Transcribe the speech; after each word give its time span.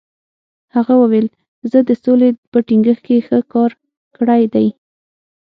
هغه 0.75 0.93
وویل، 1.01 1.27
زه 1.71 1.79
د 1.89 1.91
سولې 2.03 2.29
په 2.51 2.57
ټینګښت 2.67 3.03
کې 3.07 3.17
ښه 3.27 3.39
کار 3.53 3.71
کړی 4.15 4.43
دی. 4.53 4.67